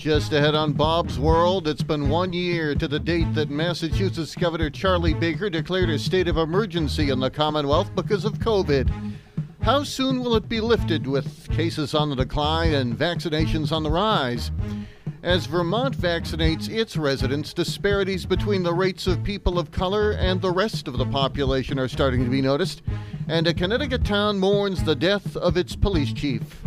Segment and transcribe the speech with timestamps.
[0.00, 4.70] Just ahead on Bob's World, it's been one year to the date that Massachusetts Governor
[4.70, 8.90] Charlie Baker declared a state of emergency in the Commonwealth because of COVID.
[9.60, 13.90] How soon will it be lifted with cases on the decline and vaccinations on the
[13.90, 14.50] rise?
[15.22, 20.50] As Vermont vaccinates its residents, disparities between the rates of people of color and the
[20.50, 22.80] rest of the population are starting to be noticed,
[23.28, 26.62] and a Connecticut town mourns the death of its police chief.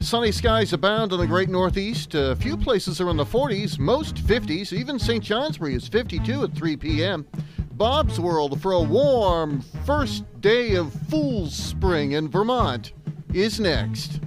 [0.00, 2.14] Sunny skies abound in the great Northeast.
[2.14, 4.72] A few places are in the 40s, most 50s.
[4.72, 5.22] Even St.
[5.22, 7.26] Johnsbury is 52 at 3 p.m.
[7.72, 12.92] Bob's World for a warm first day of Fool's Spring in Vermont
[13.34, 14.20] is next.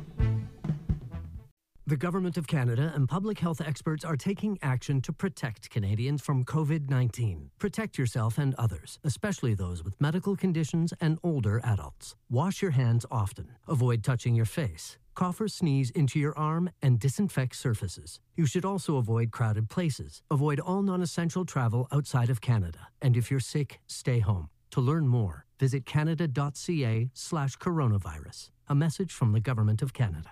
[1.88, 6.46] The Government of Canada and public health experts are taking action to protect Canadians from
[6.46, 7.50] COVID 19.
[7.58, 12.16] Protect yourself and others, especially those with medical conditions and older adults.
[12.30, 13.56] Wash your hands often.
[13.68, 18.22] Avoid touching your face cough or sneeze into your arm, and disinfect surfaces.
[18.38, 20.22] You should also avoid crowded places.
[20.32, 22.88] Avoid all non essential travel outside of Canada.
[23.02, 24.50] And if you're sick, stay home.
[24.72, 28.52] To learn more, visit canada.ca slash coronavirus.
[28.70, 30.30] A message from the Government of Canada.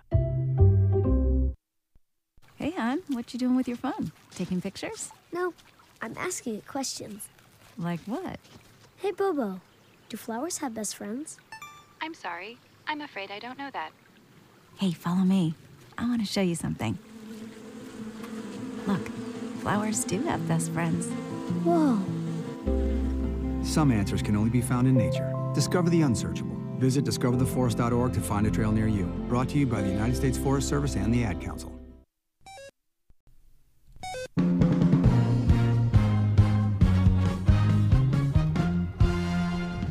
[2.55, 4.11] Hey, hon, what you doing with your phone?
[4.35, 5.11] Taking pictures?
[5.33, 5.53] No,
[6.01, 7.27] I'm asking it questions.
[7.77, 8.39] Like what?
[8.97, 9.59] Hey, Bobo,
[10.07, 11.39] do flowers have best friends?
[12.01, 12.57] I'm sorry.
[12.87, 13.91] I'm afraid I don't know that.
[14.79, 15.55] Hey, follow me.
[15.97, 16.99] I want to show you something.
[18.85, 19.09] Look,
[19.61, 21.07] flowers do have best friends.
[21.65, 21.97] Whoa.
[23.63, 25.33] Some answers can only be found in nature.
[25.55, 26.55] Discover the unsearchable.
[26.77, 29.05] Visit discovertheforest.org to find a trail near you.
[29.27, 31.73] Brought to you by the United States Forest Service and the Ad Council.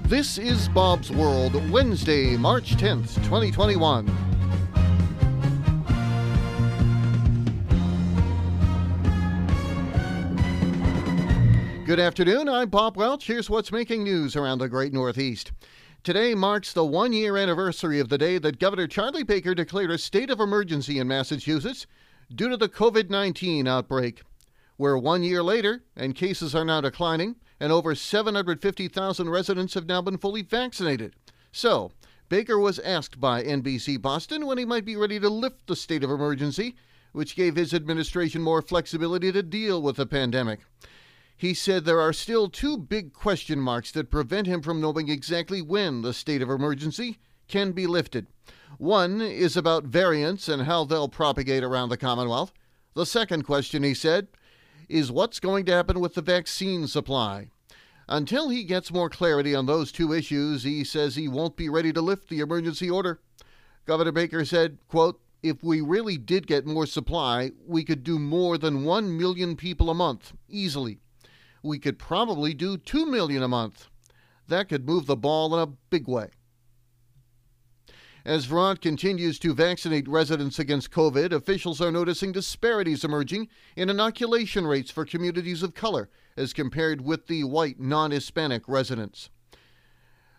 [0.05, 4.26] This is Bob's World, Wednesday, March 10th, 2021.
[11.87, 12.49] Good afternoon.
[12.49, 13.29] I'm Bob Welch.
[13.29, 15.53] Here's what's making news around the great Northeast.
[16.03, 19.97] Today marks the one year anniversary of the day that Governor Charlie Baker declared a
[19.97, 21.87] state of emergency in Massachusetts
[22.35, 24.23] due to the COVID 19 outbreak.
[24.77, 30.03] We're one year later, and cases are now declining, and over 750,000 residents have now
[30.03, 31.15] been fully vaccinated.
[31.53, 31.93] So,
[32.29, 36.03] Baker was asked by NBC Boston when he might be ready to lift the state
[36.03, 36.75] of emergency,
[37.13, 40.63] which gave his administration more flexibility to deal with the pandemic.
[41.39, 45.61] He said there are still two big question marks that prevent him from knowing exactly
[45.61, 48.27] when the state of emergency can be lifted.
[48.79, 52.55] One is about variants and how they'll propagate around the Commonwealth.
[52.95, 54.29] The second question, he said,
[54.89, 57.49] is what's going to happen with the vaccine supply.
[58.09, 61.93] Until he gets more clarity on those two issues, he says he won't be ready
[61.93, 63.21] to lift the emergency order.
[63.85, 68.57] Governor Baker said, quote, if we really did get more supply, we could do more
[68.57, 71.01] than 1 million people a month, easily
[71.67, 73.89] we could probably do 2 million a month.
[74.49, 76.29] That could move the ball in a big way.
[78.25, 84.67] As Vermont continues to vaccinate residents against COVID, officials are noticing disparities emerging in inoculation
[84.67, 89.31] rates for communities of color as compared with the white non Hispanic residents.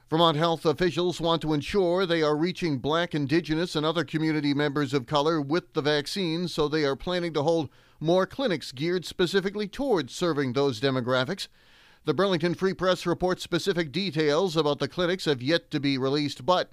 [0.09, 4.93] Vermont health officials want to ensure they are reaching black, indigenous, and other community members
[4.93, 7.69] of color with the vaccine, so they are planning to hold
[7.99, 11.47] more clinics geared specifically towards serving those demographics.
[12.05, 16.45] The Burlington Free Press reports specific details about the clinics have yet to be released,
[16.45, 16.71] but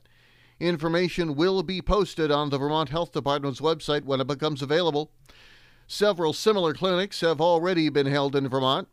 [0.60, 5.10] information will be posted on the Vermont Health Department's website when it becomes available.
[5.86, 8.88] Several similar clinics have already been held in Vermont.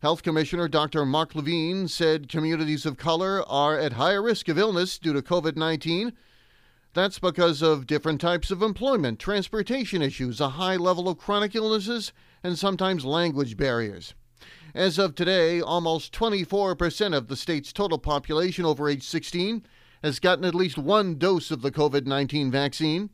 [0.00, 1.06] Health Commissioner Dr.
[1.06, 5.56] Mark Levine said communities of color are at higher risk of illness due to COVID
[5.56, 6.12] 19.
[6.96, 12.10] That's because of different types of employment, transportation issues, a high level of chronic illnesses,
[12.42, 14.14] and sometimes language barriers.
[14.74, 19.66] As of today, almost 24% of the state's total population over age 16
[20.02, 23.10] has gotten at least one dose of the COVID 19 vaccine.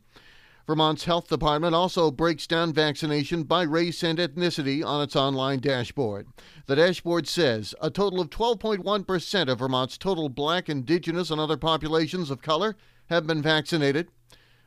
[0.65, 6.27] Vermont's health department also breaks down vaccination by race and ethnicity on its online dashboard.
[6.67, 12.31] The dashboard says a total of 12.1% of Vermont's total black, indigenous, and other populations
[12.31, 12.77] of color
[13.07, 14.07] have been vaccinated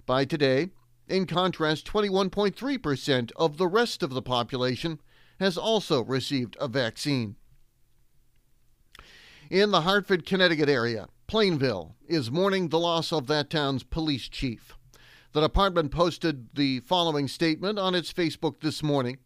[0.05, 0.69] by today.
[1.09, 5.01] In contrast, 21.3% of the rest of the population
[5.41, 7.37] has also received a vaccine.
[9.49, 14.77] In the Hartford, Connecticut area, Plainville is mourning the loss of that town's police chief.
[15.37, 19.19] The department posted the following statement on its Facebook this morning.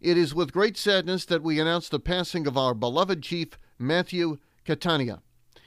[0.00, 4.38] It is with great sadness that we announce the passing of our beloved chief, Matthew
[4.64, 5.20] Catania.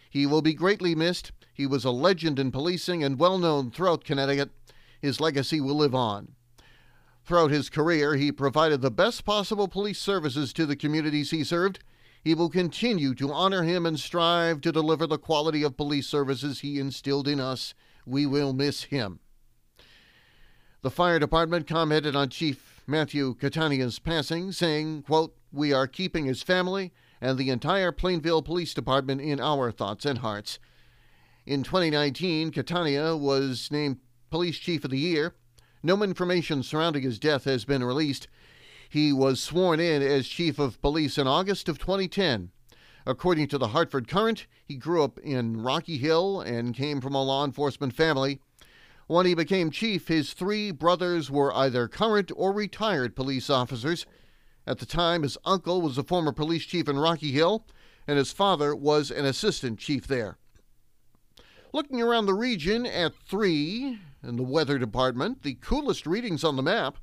[0.09, 1.33] He will be greatly missed.
[1.53, 4.51] He was a legend in policing and well known throughout Connecticut.
[5.01, 6.31] His legacy will live on.
[7.25, 11.79] Throughout his career, he provided the best possible police services to the communities he served.
[12.23, 16.61] He will continue to honor him and strive to deliver the quality of police services
[16.61, 17.73] he instilled in us.
[18.07, 19.19] We will miss him.
[20.81, 26.41] The fire department commented on Chief Matthew Catania's passing, saying, quote, We are keeping his
[26.41, 30.57] family and the entire Plainville Police Department in our thoughts and hearts.
[31.45, 33.97] In 2019, Catania was named
[34.29, 35.35] Police Chief of the Year.
[35.83, 38.29] No information surrounding his death has been released.
[38.89, 42.51] He was sworn in as Chief of Police in August of 2010.
[43.07, 47.23] According to the Hartford Courant, he grew up in Rocky Hill and came from a
[47.23, 48.41] law enforcement family.
[49.07, 54.05] When he became chief, his three brothers were either current or retired police officers.
[54.67, 57.65] At the time, his uncle was a former police chief in Rocky Hill,
[58.05, 60.37] and his father was an assistant chief there.
[61.71, 66.61] Looking around the region at 3 in the weather department, the coolest readings on the
[66.61, 66.97] map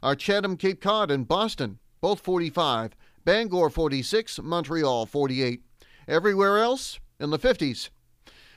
[0.00, 2.94] are Chatham, Cape Cod, and Boston, both 45,
[3.24, 5.62] Bangor 46, Montreal 48.
[6.08, 7.90] Everywhere else in the 50s.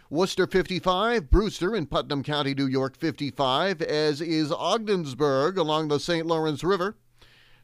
[0.09, 6.25] Worcester 55, Brewster in Putnam County, New York 55, as is Ogdensburg along the St.
[6.27, 6.95] Lawrence River.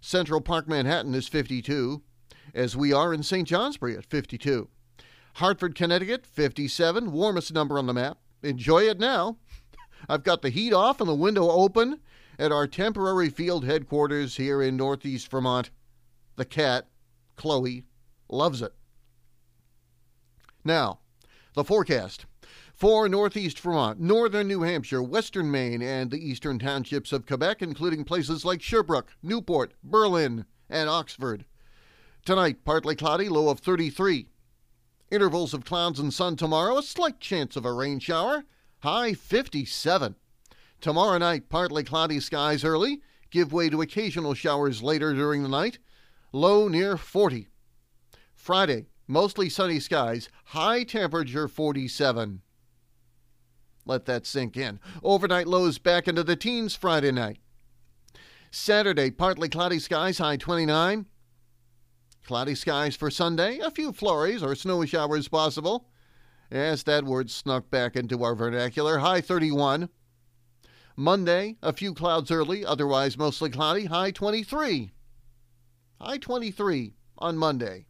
[0.02, 2.02] Central Park, Manhattan is 52,
[2.54, 3.48] as we are in St.
[3.48, 4.68] Johnsbury at 52.
[5.36, 8.18] Hartford, Connecticut, 57, warmest number on the map.
[8.42, 9.38] Enjoy it now.
[10.10, 12.00] I've got the heat off and the window open
[12.40, 15.70] at our temporary field headquarters here in Northeast Vermont.
[16.40, 16.88] The cat,
[17.36, 17.84] Chloe,
[18.30, 18.74] loves it.
[20.64, 21.00] Now,
[21.54, 22.28] the forecast.
[22.74, 28.06] For Northeast Vermont, Northern New Hampshire, Western Maine, and the eastern townships of Quebec, including
[28.06, 31.44] places like Sherbrooke, Newport, Berlin, and Oxford.
[32.24, 34.30] Tonight, partly cloudy, low of 33.
[35.12, 38.46] Intervals of clouds and sun tomorrow, a slight chance of a rain shower,
[38.80, 40.16] high 57.
[40.80, 45.80] Tomorrow night, partly cloudy skies early, give way to occasional showers later during the night,
[46.32, 47.48] low near 40.
[48.36, 52.42] Friday, mostly sunny skies, high temperature 47.
[53.86, 54.80] Let that sink in.
[55.04, 57.40] Overnight lows back into the teens Friday night.
[58.52, 61.06] Saturday, partly cloudy skies, high 29.
[62.26, 65.90] Cloudy skies for Sunday, a few flurries or snowy showers possible.
[66.52, 69.90] As that word snuck back into our vernacular, high 31.
[70.96, 74.92] Monday, a few clouds early, otherwise mostly cloudy, high 23.
[76.02, 77.86] High 23 on Monday.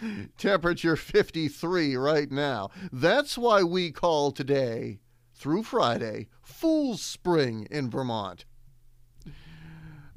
[0.38, 2.70] Temperature 53 right now.
[2.90, 5.00] That's why we call today,
[5.34, 8.46] through Friday, Fool's Spring in Vermont.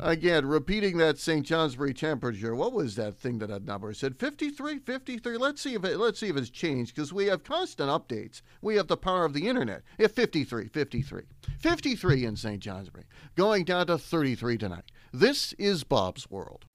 [0.01, 1.45] Again, repeating that St.
[1.45, 2.55] Johnsbury temperature.
[2.55, 4.17] What was that thing that that number said?
[4.17, 5.37] 53, 53.
[5.37, 8.41] Let's see if it, let's see if it's changed because we have constant updates.
[8.61, 9.81] We have the power of the internet.
[9.97, 11.23] If 53, 53,
[11.57, 12.61] 53 in St.
[12.61, 14.85] Johnsbury, going down to 33 tonight.
[15.11, 16.65] This is Bob's World.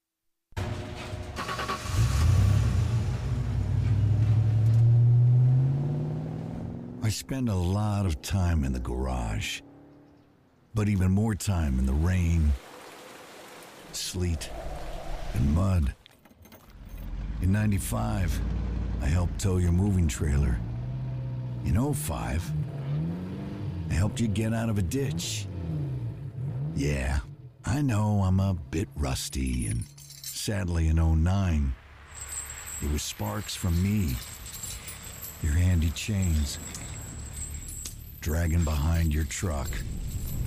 [7.01, 9.61] I spend a lot of time in the garage,
[10.73, 12.51] but even more time in the rain,
[13.93, 14.49] sleet,
[15.33, 15.95] and mud.
[17.41, 18.37] In 95,
[19.01, 20.59] I helped tow your moving trailer.
[21.63, 22.51] In 05,
[23.89, 25.47] I helped you get out of a ditch.
[26.75, 27.19] Yeah,
[27.67, 29.83] I know I'm a bit rusty, and
[30.21, 31.73] sadly in 09,
[32.83, 34.15] it was sparks from me,
[35.41, 36.59] your handy chains,
[38.21, 39.69] dragging behind your truck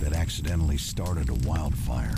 [0.00, 2.14] that accidentally started a wildfire.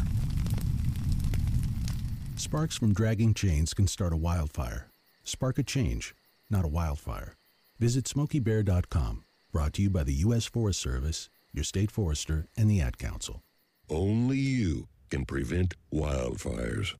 [2.36, 4.90] Sparks from dragging chains can start a wildfire.
[5.24, 6.14] Spark a change,
[6.50, 7.36] not a wildfire.
[7.78, 9.24] Visit SmokeyBear.com.
[9.50, 10.44] Brought to you by the U.S.
[10.46, 13.42] Forest Service, your state forester, and the Ad Council.
[13.90, 16.94] Only you can prevent wildfires.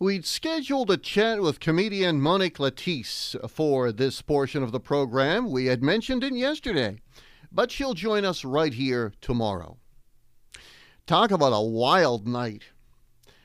[0.00, 5.50] We'd scheduled a chat with comedian Monique Latisse for this portion of the program.
[5.50, 6.96] We had mentioned it yesterday,
[7.52, 9.76] but she'll join us right here tomorrow.
[11.06, 12.64] Talk about a wild night.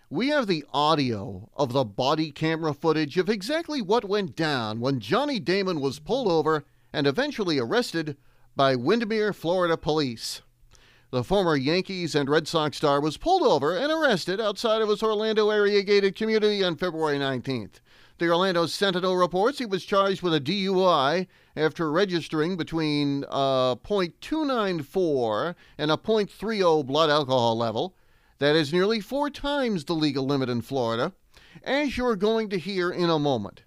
[0.09, 4.99] We have the audio of the body camera footage of exactly what went down when
[4.99, 8.17] Johnny Damon was pulled over and eventually arrested
[8.55, 10.41] by Windermere, Florida police.
[11.11, 15.03] The former Yankees and Red Sox star was pulled over and arrested outside of his
[15.03, 17.79] Orlando area gated community on February 19th.
[18.17, 23.77] The Orlando Sentinel reports he was charged with a DUI after registering between uh, a
[23.83, 27.93] .294 and a .30 blood alcohol level.
[28.39, 31.13] That is nearly four times the legal limit in Florida,
[31.63, 33.63] as you're going to hear in a moment.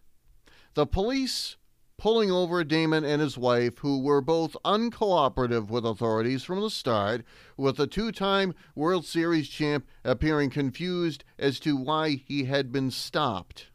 [0.75, 1.57] The police
[1.99, 7.25] pulling over Damon and his wife, who were both uncooperative with authorities from the start,
[7.57, 12.93] with the two time World Series champ appearing confused as to why he had been
[12.93, 13.67] stopped.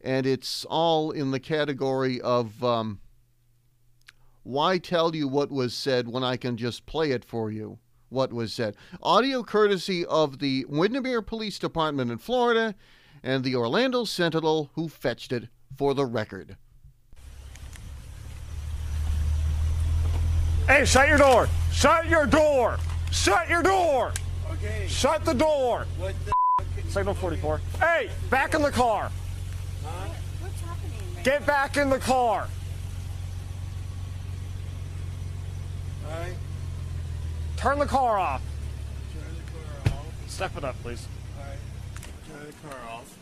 [0.00, 2.98] And it's all in the category of um,
[4.42, 7.78] why tell you what was said when I can just play it for you?
[8.08, 8.76] What was said.
[9.00, 12.74] Audio courtesy of the Windermere Police Department in Florida
[13.22, 16.56] and the Orlando Sentinel, who fetched it for the record.
[20.66, 21.48] Hey, shut your door!
[21.72, 22.78] Shut your door!
[23.10, 24.12] Shut your door!
[24.52, 24.86] Okay.
[24.88, 25.86] Shut the door!
[25.98, 26.32] What the
[26.88, 27.60] Signal 44.
[27.80, 29.10] Hey, back in the car!
[29.84, 30.08] Huh?
[30.40, 31.24] What's happening?
[31.24, 32.46] Get back in the car!
[36.06, 36.34] Alright.
[37.56, 38.42] Turn the car off.
[39.14, 40.30] Turn the car off.
[40.30, 41.06] Step it up, please.
[41.38, 41.58] Alright.
[42.28, 43.18] Turn the car off.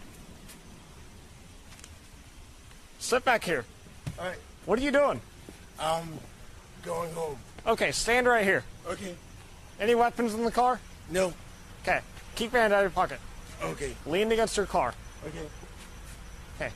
[2.98, 3.64] Sit back here.
[4.18, 4.38] Alright.
[4.66, 5.20] What are you doing?
[5.78, 6.18] Um,
[6.82, 7.36] going home.
[7.66, 8.64] Okay, stand right here.
[8.88, 9.14] Okay.
[9.78, 10.80] Any weapons in the car?
[11.10, 11.32] No.
[11.82, 12.00] Okay.
[12.34, 13.18] Keep your hand out of your pocket.
[13.62, 13.94] Okay.
[14.06, 14.94] Lean against your car.
[15.26, 15.46] Okay.
[16.56, 16.72] Okay.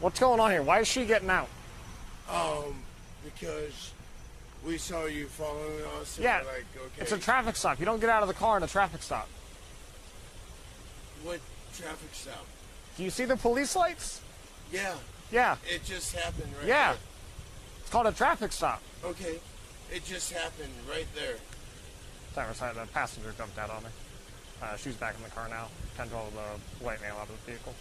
[0.00, 0.62] What's going on here?
[0.62, 1.48] Why is she getting out?
[2.30, 2.74] Um,
[3.24, 3.92] because
[4.64, 6.16] we saw you following us.
[6.16, 6.38] and Yeah.
[6.38, 7.02] like, okay.
[7.02, 7.78] It's a traffic stop.
[7.78, 9.28] You don't get out of the car in a traffic stop.
[11.24, 11.40] What
[11.76, 12.46] traffic stop?
[12.96, 14.20] Do you see the police lights?
[14.72, 14.94] Yeah.
[15.30, 15.56] Yeah.
[15.72, 16.92] It just happened right Yeah.
[16.92, 17.00] It's
[17.92, 18.80] called a traffic stop.
[19.04, 19.38] Okay.
[19.92, 21.34] It just happened right there.
[22.32, 23.90] Driver's side, the passenger jumped out on me.
[24.62, 25.68] Uh, she's back in the car now.
[25.98, 27.74] Can roll the white male out of the vehicle.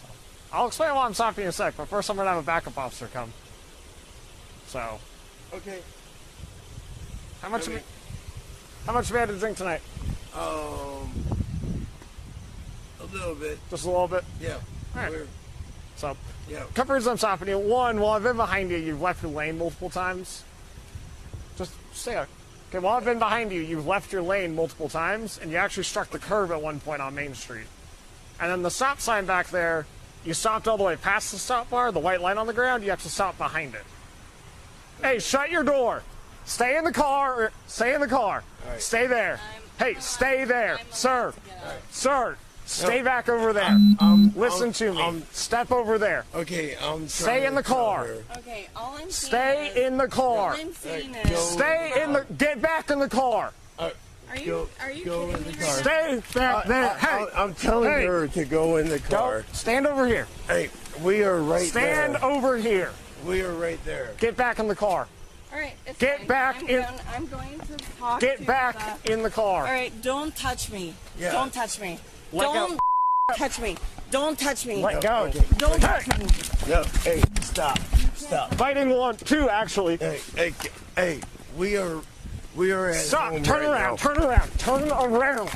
[0.00, 0.08] So,
[0.52, 2.78] I'll explain why I'm stopping in a sec, but first I'm gonna have a backup
[2.78, 3.30] officer come.
[4.68, 4.98] So,
[5.52, 5.80] Okay.
[7.42, 7.64] how much?
[7.64, 7.72] Okay.
[7.72, 7.86] Have you,
[8.86, 9.82] how much have you had to drink tonight?
[10.34, 11.86] Um,
[13.00, 13.58] a little bit.
[13.68, 14.24] Just a little bit.
[14.40, 14.54] Yeah.
[14.54, 15.10] All right.
[15.10, 15.26] We're,
[15.96, 16.16] So,
[16.48, 16.64] yeah.
[16.74, 17.58] couple reasons I'm stopping you.
[17.58, 20.44] One, while I've been behind you, you've left your lane multiple times.
[21.56, 22.28] Just stay there.
[22.70, 25.84] Okay, while I've been behind you, you've left your lane multiple times, and you actually
[25.84, 27.66] struck the curb at one point on Main Street.
[28.40, 29.86] And then the stop sign back there,
[30.24, 32.82] you stopped all the way past the stop bar, the white line on the ground,
[32.82, 33.84] you have to stop behind it.
[35.02, 36.02] Hey, shut your door.
[36.44, 37.42] Stay in the car.
[37.42, 38.42] Er, stay in the car.
[38.66, 38.80] right.
[38.80, 39.38] Stay there.
[39.78, 41.34] hey, stay there, sir.
[41.90, 42.36] Sir,
[42.72, 43.04] stay No.
[43.04, 43.76] back over there.
[44.00, 45.02] Um, Listen um, to me.
[45.02, 46.24] um, Step over there.
[46.34, 48.08] Okay, I'm Stay in the car.
[48.38, 50.52] Okay, all I'm saying Stay is, in the car.
[50.52, 50.60] all.
[50.60, 52.26] I'm saying Hey, is, Stay in the.
[52.38, 53.52] Get back in the car.
[53.78, 53.90] Uh,
[54.30, 55.74] are you go, are you go kidding in the me car.
[55.74, 56.84] Stay back there.
[56.90, 59.08] I, hey, I, am telling hey, her to go in the car.
[59.10, 59.16] Go.
[59.16, 59.44] car.
[59.52, 60.26] Stand over here.
[60.46, 60.70] Hey,
[61.02, 62.24] we are right Stand there.
[62.24, 62.92] over here.
[63.26, 64.12] We are right there.
[64.18, 65.06] Get back in the car.
[65.52, 66.26] All right, it's Get fine.
[66.28, 69.66] back I'm in- Going, I'm going to talk Get to back the- in the car.
[69.66, 70.94] All right, don't touch me.
[71.18, 71.32] Yeah.
[71.32, 71.98] Don't touch me.
[72.32, 72.80] Let don't
[73.36, 73.76] touch me.
[74.10, 74.82] Don't touch me.
[74.82, 75.30] Let go.
[75.58, 76.26] Don't touch me.
[76.68, 77.78] No, hey, stop,
[78.14, 78.54] stop.
[78.54, 79.96] Fighting one, two, actually.
[79.98, 80.54] Hey, hey,
[80.96, 81.20] hey,
[81.56, 82.00] we are,
[82.56, 83.32] we are at Stop.
[83.32, 83.90] home Turn right around.
[83.90, 83.96] now.
[83.96, 84.58] Turn around.
[84.58, 85.50] Turn around.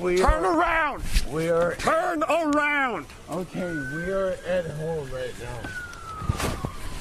[0.00, 1.02] We Turn are, around.
[1.30, 1.74] We are.
[1.76, 3.06] Turn around.
[3.30, 5.60] Okay, we are at home right now.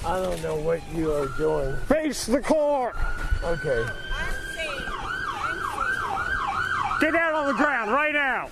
[0.05, 1.75] I don't know what you are doing.
[1.87, 2.93] Face the car.
[3.43, 3.83] Okay.
[3.83, 8.47] I'm saying, I'm Get down on the ground right now.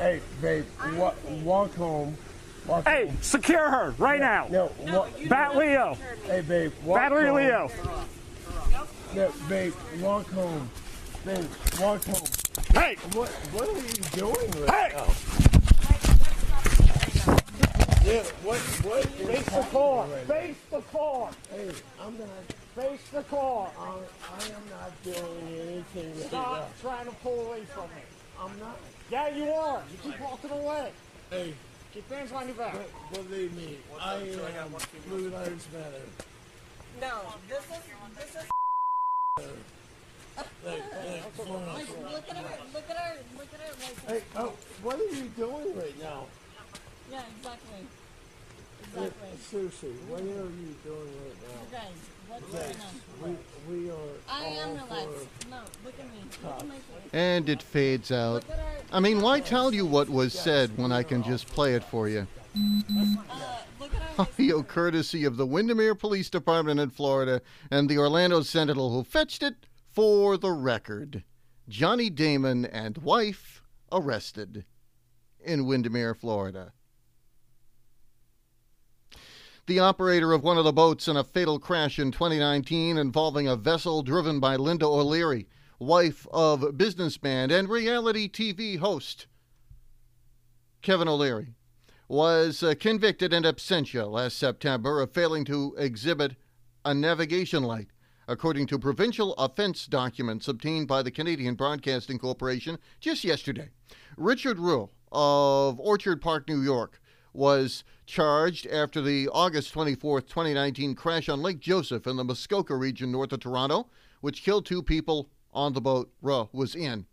[0.00, 0.64] Hey, babe,
[0.96, 1.12] wa-
[1.44, 2.16] walk home.
[2.66, 3.18] Walk Hey, home.
[3.20, 4.46] secure her right now.
[4.48, 5.98] No, wa- Bat Leo.
[6.26, 7.36] hey, babe, walk Battery home.
[7.36, 7.70] Leo.
[9.14, 10.70] No, babe, walk home.
[11.26, 11.44] Babe,
[11.78, 12.26] walk home.
[12.72, 12.96] Hey.
[13.12, 14.96] What, what are you doing right Hey.
[14.96, 15.06] now?
[18.02, 20.06] Yeah, what, what is Face the happening car.
[20.06, 20.34] right now?
[20.34, 21.30] Face the car.
[21.50, 22.28] Hey, I'm not,
[22.74, 23.68] Face the car.
[23.78, 26.28] I, I am not doing anything right now.
[26.28, 28.02] Stop trying to pull away from me.
[28.40, 28.78] I'm not.
[29.10, 29.82] Yeah, you are.
[29.90, 30.92] You keep walking away.
[31.30, 31.54] Hey,
[31.92, 32.74] Keep your hands behind your back.
[33.12, 36.06] be- believe me, I am uh, Blue Lives Matter.
[37.00, 37.82] No, this is
[38.16, 38.48] this is.
[40.64, 41.48] Like, like, for us.
[41.48, 42.58] Like, look at her.
[42.72, 43.16] Look at her.
[43.36, 43.74] Look at her.
[44.08, 44.52] Like, Hey, oh,
[44.82, 46.26] what are you doing right now?
[47.10, 47.80] yeah, exactly.
[48.94, 49.28] Hey, Exactly.
[49.50, 51.78] Seriously, what are you doing right You now?
[51.78, 51.98] guys,
[52.30, 53.36] what's going on?
[53.68, 53.94] We, we are
[54.28, 55.26] I am all relaxed.
[55.50, 56.20] No, look at me.
[56.42, 57.10] Look at my face.
[57.12, 58.34] And it fades out.
[58.34, 58.76] Look at her.
[58.92, 62.08] I mean, why tell you what was said when I can just play it for
[62.08, 62.26] you?
[62.56, 64.22] Uh, look at her.
[64.22, 69.42] Audio courtesy of the Windermere Police Department in Florida and the Orlando Sentinel who fetched
[69.42, 71.24] it for the record.
[71.68, 74.64] Johnny Damon and wife arrested
[75.44, 76.72] in Windermere, Florida.
[79.70, 83.54] The operator of one of the boats in a fatal crash in 2019 involving a
[83.54, 85.46] vessel driven by Linda O'Leary,
[85.78, 89.28] wife of businessman and reality TV host
[90.82, 91.54] Kevin O'Leary,
[92.08, 96.34] was uh, convicted in absentia last September of failing to exhibit
[96.84, 97.90] a navigation light,
[98.26, 103.68] according to provincial offense documents obtained by the Canadian Broadcasting Corporation just yesterday.
[104.16, 107.00] Richard Ruh of Orchard Park, New York,
[107.32, 113.12] was charged after the August 24, 2019 crash on Lake Joseph in the Muskoka region
[113.12, 113.88] north of Toronto,
[114.20, 117.06] which killed two people on the boat Ruh was in.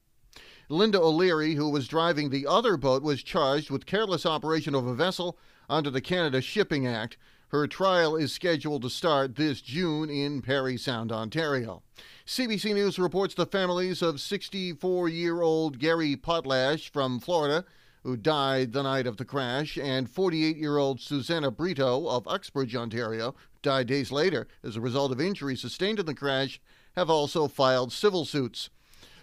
[0.70, 4.94] Linda O'Leary, who was driving the other boat, was charged with careless operation of a
[4.94, 5.38] vessel
[5.70, 7.18] under the Canada Shipping Act.
[7.50, 11.84] Her trial is scheduled to start this June in Parry Sound, Ontario.
[12.26, 17.64] CBC News reports the families of 64 year old Gary Poltash from Florida,
[18.08, 22.74] who died the night of the crash, and 48 year old Susanna Brito of Uxbridge,
[22.74, 26.62] Ontario, died days later as a result of injuries sustained in the crash,
[26.96, 28.70] have also filed civil suits.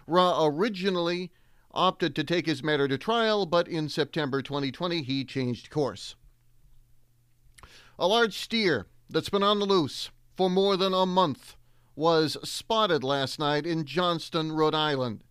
[0.07, 1.33] Ruh originally
[1.73, 6.15] opted to take his matter to trial, but in September 2020 he changed course.
[7.99, 11.57] A large steer that's been on the loose for more than a month
[11.97, 15.25] was spotted last night in Johnston, Rhode Island.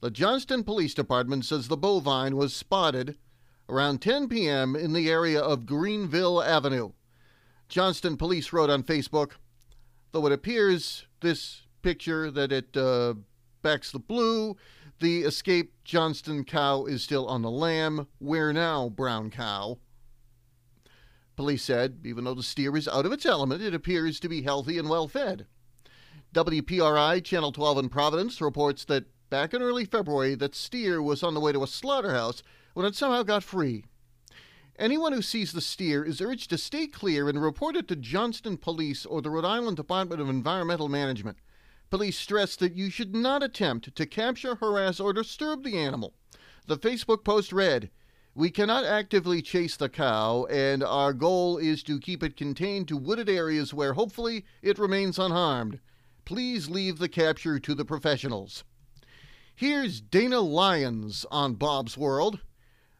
[0.00, 3.16] The Johnston Police Department says the bovine was spotted
[3.68, 4.76] around 10 p.m.
[4.76, 6.92] in the area of Greenville Avenue.
[7.68, 9.32] Johnston Police wrote on Facebook,
[10.12, 13.14] though it appears this picture that it uh,
[13.62, 14.56] backs the blue,
[15.00, 18.06] the escaped Johnston cow is still on the lamb.
[18.18, 19.78] Where now, brown cow?
[21.34, 24.42] Police said, even though the steer is out of its element, it appears to be
[24.42, 25.46] healthy and well fed.
[26.34, 31.34] WPRI Channel 12 in Providence reports that back in early February that steer was on
[31.34, 32.42] the way to a slaughterhouse
[32.74, 33.84] when it somehow got free.
[34.78, 38.56] Anyone who sees the steer is urged to stay clear and report it to Johnston
[38.56, 41.38] Police or the Rhode Island Department of Environmental Management.
[41.90, 46.14] Police stress that you should not attempt to capture, harass, or disturb the animal.
[46.66, 47.90] The Facebook post read,
[48.34, 52.96] We cannot actively chase the cow, and our goal is to keep it contained to
[52.96, 55.80] wooded areas where hopefully it remains unharmed.
[56.24, 58.64] Please leave the capture to the professionals.
[59.58, 62.38] Here's Dana Lyons on Bob's World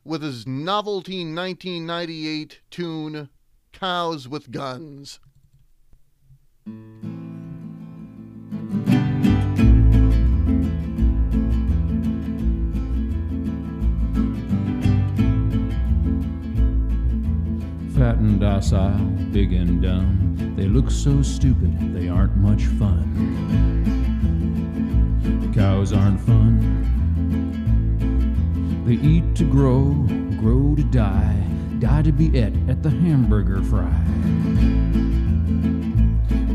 [0.02, 3.28] with his novelty 1998 tune,
[3.72, 5.20] Cows with Guns.
[17.94, 18.98] Fat and docile,
[19.30, 23.97] big and dumb, they look so stupid, they aren't much fun.
[25.58, 26.54] Cows aren't fun.
[28.86, 29.90] They eat to grow,
[30.38, 31.34] grow to die,
[31.80, 33.90] die to be et at the hamburger fry.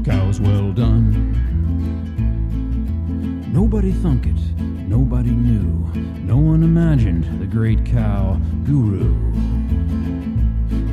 [0.06, 1.34] Cows well done.
[3.52, 4.40] Nobody thunk it,
[4.88, 5.86] nobody knew,
[6.22, 9.14] no one imagined the great cow guru.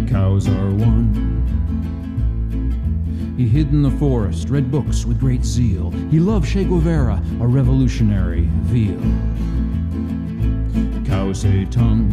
[0.08, 1.29] Cows are one.
[3.40, 5.90] He hid in the forest, read books with great zeal.
[6.10, 9.00] He loved Che Guevara, a revolutionary veal.
[11.32, 12.10] Say tongue.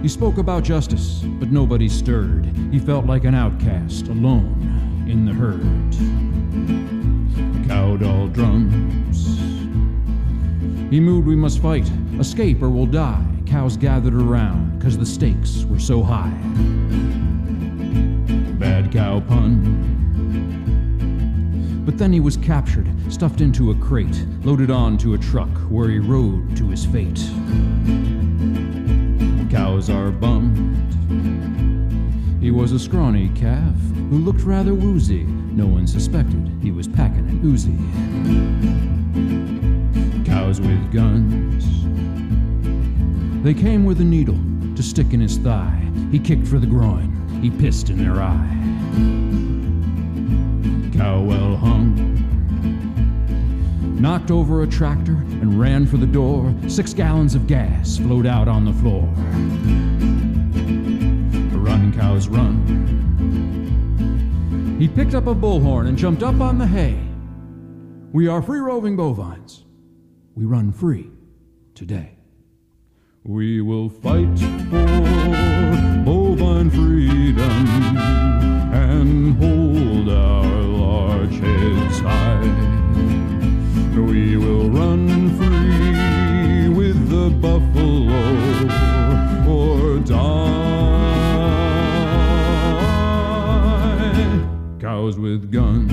[0.00, 2.46] He spoke about justice, but nobody stirred.
[2.70, 5.60] He felt like an outcast, alone in the herd.
[7.68, 9.26] Cow doll drums.
[10.90, 13.26] He moved, we must fight, escape or we'll die.
[13.44, 16.32] Cows gathered around, cause the stakes were so high.
[18.92, 19.54] Cow pun.
[21.86, 25.98] But then he was captured, stuffed into a crate, loaded onto a truck where he
[25.98, 27.18] rode to his fate.
[29.50, 30.92] Cows are bummed.
[32.42, 33.74] He was a scrawny calf
[34.10, 35.24] who looked rather woozy.
[35.24, 37.78] No one suspected he was packing an Uzi.
[40.26, 41.64] Cows with guns.
[43.42, 44.38] They came with a needle
[44.76, 45.90] to stick in his thigh.
[46.10, 47.08] He kicked for the groin.
[47.40, 48.61] He pissed in their eye.
[50.92, 51.92] Cow well hung.
[54.00, 56.54] Knocked over a tractor and ran for the door.
[56.68, 59.02] Six gallons of gas flowed out on the floor.
[61.58, 62.82] Run, cows, run.
[64.80, 66.98] He picked up a bullhorn and jumped up on the hay.
[68.12, 69.64] We are free roving bovines.
[70.34, 71.10] We run free
[71.74, 72.16] today.
[73.24, 74.84] We will fight for
[76.04, 78.31] bovine freedom
[84.12, 88.12] We will run free with the buffalo
[89.50, 90.18] or die.
[94.78, 95.90] Cows with guns.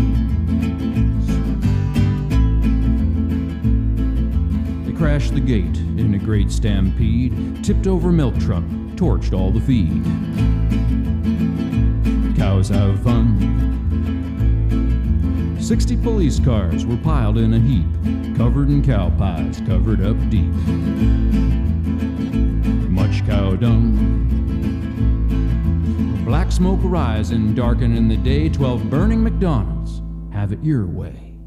[4.86, 8.66] They crashed the gate in a great stampede, tipped over milk truck,
[8.98, 10.04] torched all the feed.
[12.36, 13.79] Cows have fun.
[15.70, 17.86] Sixty police cars were piled in a heap,
[18.36, 20.52] covered in cow pies, covered up deep.
[22.90, 23.94] Much cow dung.
[26.26, 28.50] Black smoke rising, darkening the day.
[28.50, 30.02] Twelve burning McDonald's.
[30.34, 31.38] Have it your way.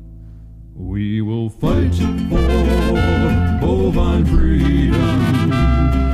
[0.73, 5.53] We will fight for bovine freedom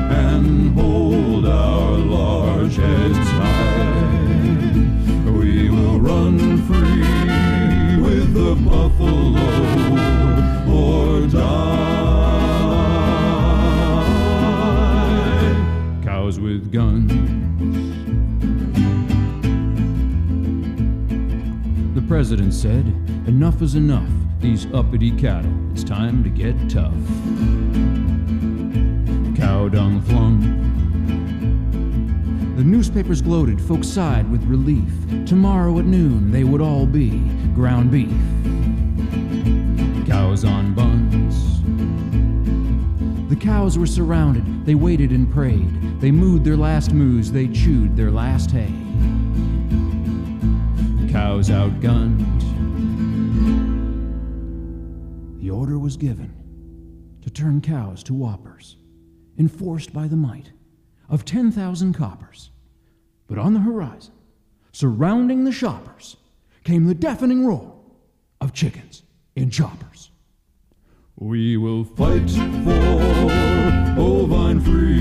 [0.09, 4.01] and hold our large heads high.
[5.31, 7.08] We will run free
[16.49, 17.13] with guns.
[21.95, 22.87] The president said,
[23.27, 24.09] Enough is enough.
[24.41, 26.95] These uppity cattle, it's time to get tough.
[29.37, 30.65] Cow dung flung.
[32.57, 34.91] The newspapers gloated, folks sighed with relief.
[35.27, 37.11] Tomorrow at noon, they would all be
[37.55, 38.11] ground beef.
[43.39, 46.01] Cows were surrounded, they waited and prayed.
[46.01, 48.73] They mooed their last moos, they chewed their last hay.
[51.11, 52.43] Cows outgunned.
[55.41, 56.35] The order was given
[57.23, 58.77] to turn cows to whoppers,
[59.39, 60.53] enforced by the might
[61.09, 62.51] of 10,000 coppers.
[63.27, 64.15] But on the horizon,
[64.73, 66.17] surrounding the shoppers,
[66.65, 67.75] came the deafening roar
[68.41, 69.03] of chickens
[69.35, 70.08] in choppers.
[71.21, 74.98] We will fight for bovine freedom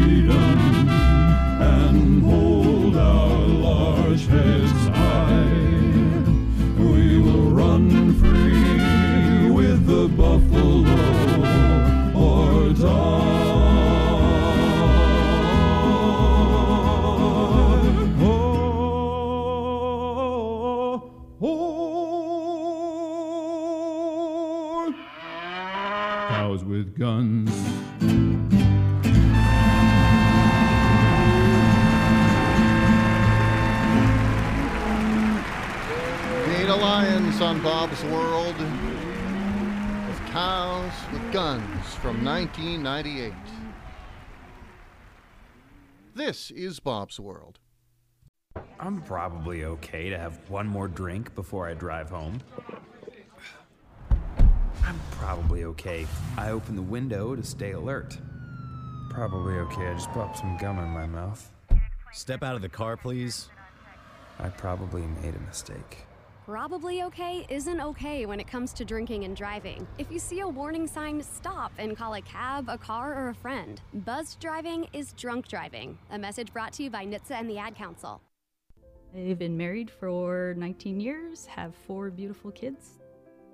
[26.37, 27.49] Cows with guns.
[36.45, 38.55] Dana Lyons on Bob's World
[40.07, 43.33] with Cows with Guns from 1998.
[46.13, 47.57] This is Bob's World.
[48.79, 52.41] I'm probably okay to have one more drink before I drive home.
[55.17, 56.05] I'm probably okay.
[56.37, 58.17] I open the window to stay alert.
[59.09, 59.87] Probably okay.
[59.87, 61.49] I just popped some gum in my mouth.
[62.13, 63.49] Step out of the car, please.
[64.39, 66.05] I probably made a mistake.
[66.45, 69.87] Probably okay isn't okay when it comes to drinking and driving.
[69.97, 73.35] If you see a warning sign, stop and call a cab, a car, or a
[73.35, 73.81] friend.
[73.93, 75.97] Buzzed driving is drunk driving.
[76.11, 78.21] A message brought to you by NHTSA and the Ad Council.
[79.15, 82.99] I've been married for 19 years, have four beautiful kids.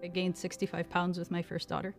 [0.04, 1.96] I gained 65 pounds with my first daughter.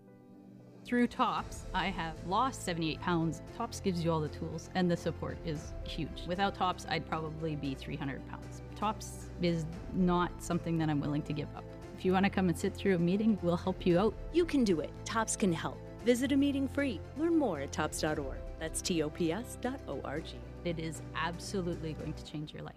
[0.85, 3.41] Through TOPS, I have lost 78 pounds.
[3.57, 6.27] TOPS gives you all the tools, and the support is huge.
[6.27, 8.61] Without TOPS, I'd probably be 300 pounds.
[8.77, 9.65] TOPS is
[9.95, 11.65] not something that I'm willing to give up.
[11.97, 14.15] If you want to come and sit through a meeting, we'll help you out.
[14.35, 14.91] You can do it.
[15.07, 15.79] TOPS can help.
[16.05, 17.01] Visit a meeting free.
[17.17, 18.37] Learn more at tops.org.
[18.61, 20.25] That's tops.org.
[20.67, 22.75] It is absolutely going to change your life.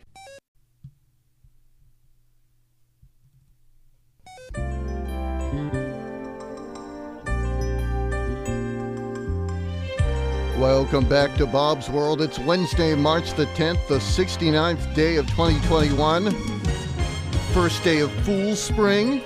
[10.57, 12.19] Welcome back to Bob's World.
[12.19, 16.31] It's Wednesday, March the 10th, the 69th day of 2021.
[17.53, 19.21] First day of Fool Spring.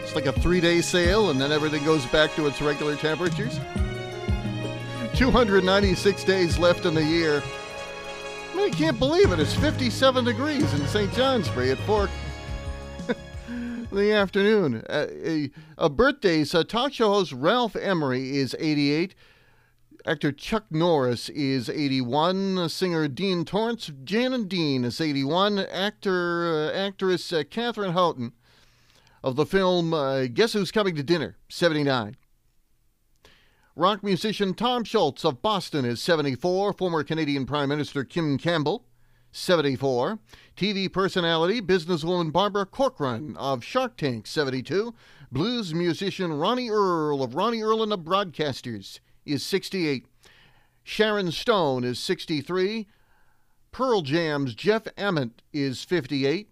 [0.00, 3.58] It's like a three day sale, and then everything goes back to its regular temperatures.
[5.16, 7.42] 296 days left in the year.
[8.54, 9.40] I can't believe it.
[9.40, 11.12] It's 57 degrees in St.
[11.14, 12.08] Johnsbury at 4
[13.08, 14.84] in the afternoon.
[14.88, 19.16] A, a birthdays, uh, talk show host Ralph Emery is 88.
[20.06, 22.68] Actor Chuck Norris is 81.
[22.68, 25.58] Singer Dean Torrence, Jan and Dean is 81.
[25.58, 28.32] Actor, uh, actress uh, Katharine Houghton
[29.22, 32.16] of the film uh, Guess Who's Coming to Dinner, 79.
[33.76, 36.72] Rock musician Tom Scholz of Boston is 74.
[36.72, 38.86] Former Canadian Prime Minister Kim Campbell,
[39.32, 40.18] 74.
[40.56, 44.94] TV personality, businesswoman Barbara Corcoran of Shark Tank, 72.
[45.30, 50.06] Blues musician Ronnie Earl of Ronnie Earl and the Broadcasters is 68.
[50.82, 52.86] Sharon Stone is 63.
[53.72, 56.50] Pearl Jam's Jeff Ament is 58.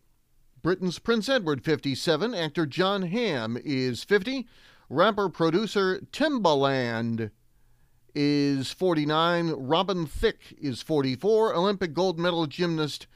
[0.63, 2.35] Britain's Prince Edward, 57.
[2.35, 4.47] Actor Jon Hamm is 50.
[4.89, 7.31] Rapper producer Timbaland
[8.15, 9.51] is 49.
[9.51, 11.55] Robin Thicke is 44.
[11.55, 13.07] Olympic gold medal gymnast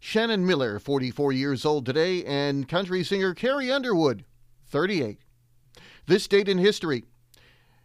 [0.00, 2.24] Shannon Miller, 44 years old today.
[2.24, 4.24] And country singer Carrie Underwood,
[4.66, 5.18] 38.
[6.06, 7.04] This date in history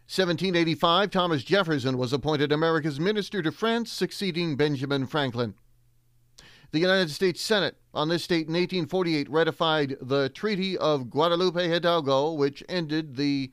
[0.06, 5.54] 1785, Thomas Jefferson was appointed America's minister to France, succeeding Benjamin Franklin.
[6.72, 12.32] The United States Senate on this date in 1848 ratified the Treaty of Guadalupe Hidalgo,
[12.32, 13.50] which ended the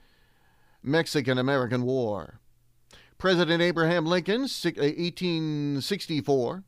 [0.84, 2.42] Mexican American War.
[3.18, 6.60] President Abraham Lincoln, 1864, uh,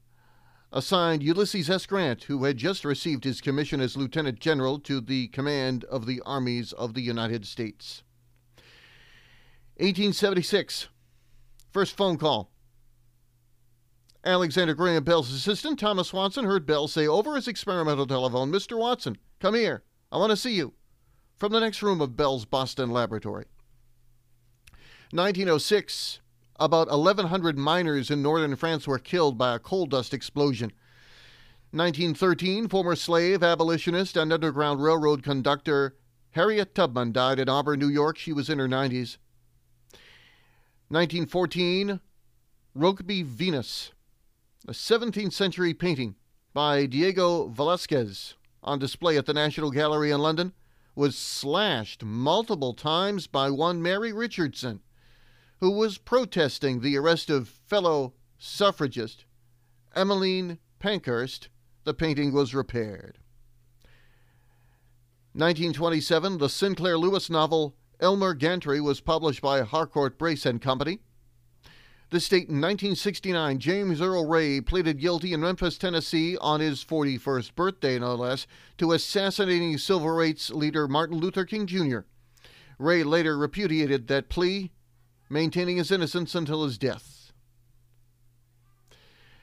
[0.72, 1.86] assigned Ulysses S.
[1.86, 6.22] Grant, who had just received his commission as Lieutenant General, to the command of the
[6.26, 8.04] armies of the United States.
[9.78, 10.88] 1876,
[11.72, 12.52] first phone call.
[14.24, 18.78] Alexander Graham Bell's assistant, Thomas Watson, heard Bell say over his experimental telephone, Mr.
[18.78, 19.84] Watson, come here.
[20.12, 20.74] I want to see you.
[21.40, 23.46] From the next room of Bell's Boston laboratory.
[25.12, 26.22] 1906,
[26.60, 30.72] about 1,100 miners in northern France were killed by a coal dust explosion.
[31.72, 35.98] 1913, former slave, abolitionist, and Underground Railroad conductor
[36.32, 38.18] Harriet Tubman died in Auburn, New York.
[38.18, 39.18] She was in her 90s.
[40.94, 42.00] 1914,
[42.78, 43.94] Rokeby Venus,
[44.68, 46.14] a 17th century painting
[46.54, 50.54] by Diego Velázquez on display at the National Gallery in London,
[50.94, 54.82] was slashed multiple times by one Mary Richardson,
[55.62, 59.26] who was protesting the arrest of fellow suffragist
[59.96, 61.50] Emmeline Pankhurst.
[61.86, 63.18] The painting was repaired.
[65.34, 71.00] 1927, the Sinclair Lewis novel Elmer Gantry was published by Harcourt Brace and Company.
[72.10, 77.56] The state in 1969, James Earl Ray pleaded guilty in Memphis, Tennessee, on his 41st
[77.56, 78.46] birthday, no less,
[78.78, 82.00] to assassinating civil rights leader Martin Luther King Jr.
[82.78, 84.74] Ray later repudiated that plea,
[85.30, 87.32] maintaining his innocence until his death.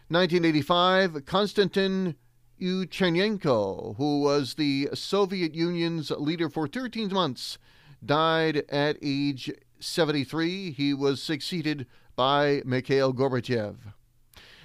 [0.08, 2.14] 1985, Konstantin
[2.60, 7.56] Yushchenko, who was the Soviet Union's leader for 13 months,
[8.04, 10.72] died at age 73.
[10.72, 11.86] He was succeeded
[12.16, 13.76] by Mikhail Gorbachev.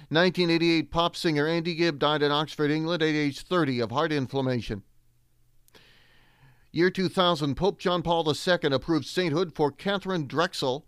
[0.08, 4.82] 1988 pop singer Andy Gibb died in Oxford, England at age 30 of heart inflammation.
[6.70, 10.86] Year 2000, Pope John Paul II approved sainthood for Katharine Drexel,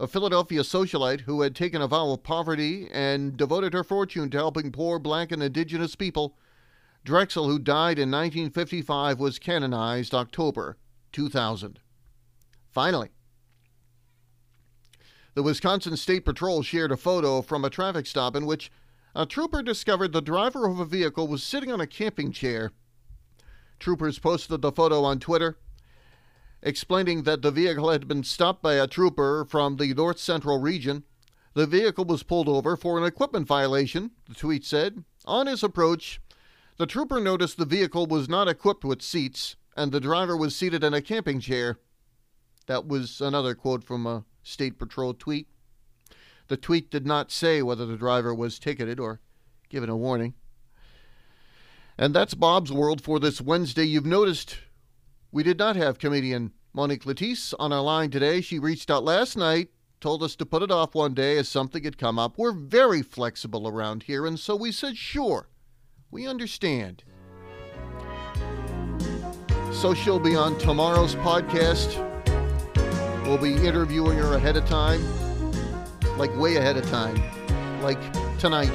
[0.00, 4.36] a Philadelphia socialite who had taken a vow of poverty and devoted her fortune to
[4.36, 6.36] helping poor black and indigenous people.
[7.04, 10.76] Drexel, who died in 1955, was canonized October
[11.12, 11.80] 2000.
[12.78, 13.10] Finally,
[15.34, 18.70] the Wisconsin State Patrol shared a photo from a traffic stop in which
[19.16, 22.70] a trooper discovered the driver of a vehicle was sitting on a camping chair.
[23.80, 25.58] Troopers posted the photo on Twitter,
[26.62, 31.02] explaining that the vehicle had been stopped by a trooper from the North Central region.
[31.54, 35.02] The vehicle was pulled over for an equipment violation, the tweet said.
[35.24, 36.20] On his approach,
[36.76, 40.84] the trooper noticed the vehicle was not equipped with seats and the driver was seated
[40.84, 41.80] in a camping chair.
[42.68, 45.48] That was another quote from a State Patrol tweet.
[46.48, 49.20] The tweet did not say whether the driver was ticketed or
[49.70, 50.34] given a warning.
[51.96, 53.84] And that's Bob's World for this Wednesday.
[53.84, 54.58] You've noticed
[55.32, 58.42] we did not have comedian Monique Lettice on our line today.
[58.42, 59.70] She reached out last night,
[60.02, 62.36] told us to put it off one day as something had come up.
[62.36, 65.48] We're very flexible around here, and so we said, sure,
[66.10, 67.02] we understand.
[69.72, 72.07] So she'll be on tomorrow's podcast.
[73.28, 75.02] We'll be interviewing her ahead of time,
[76.16, 77.22] like way ahead of time,
[77.82, 78.00] like
[78.38, 78.72] tonight.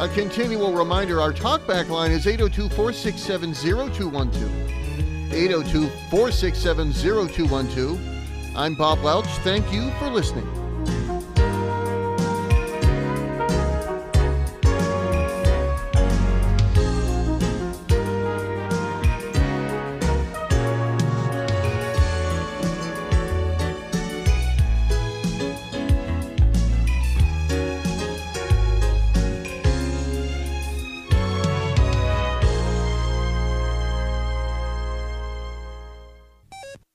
[0.00, 5.30] A continual reminder our talkback line is 802 467 0212.
[5.30, 6.92] 802 467
[7.28, 8.56] 0212.
[8.56, 9.26] I'm Bob Welch.
[9.44, 10.65] Thank you for listening.